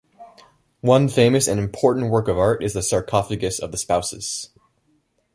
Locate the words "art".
2.35-2.63